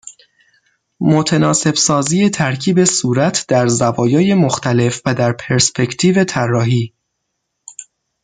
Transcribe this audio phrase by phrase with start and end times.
[0.99, 6.93] متناسب سازی ترکیب صورت در زوایای مختلف و در پرسپکتیو طراحی